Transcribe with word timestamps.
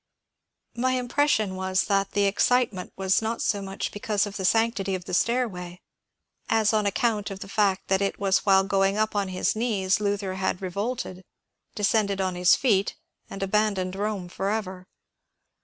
My 0.75 0.93
impression 0.93 1.55
was 1.55 1.83
that 1.83 2.13
the 2.13 2.23
excitement 2.23 2.91
was 2.95 3.21
not 3.21 3.39
so 3.39 3.61
much 3.61 3.91
because 3.91 4.25
of 4.25 4.35
the 4.35 4.45
sanctity 4.45 4.95
of 4.95 5.05
the 5.05 5.13
stairway, 5.13 5.79
as 6.49 6.73
on 6.73 6.87
account 6.87 7.29
of 7.29 7.41
the 7.41 7.47
fact 7.47 7.87
that 7.89 8.01
it 8.01 8.17
was 8.19 8.39
while 8.43 8.63
going 8.63 8.97
up 8.97 9.15
on 9.15 9.27
his 9.27 9.55
knees 9.55 9.99
Luther 9.99 10.33
had 10.33 10.59
re 10.59 10.69
volted, 10.71 11.21
descended 11.75 12.19
on 12.19 12.33
his 12.33 12.55
feet, 12.55 12.95
and 13.29 13.43
abandoned 13.43 13.93
Some 13.93 14.27
forever. 14.27 14.87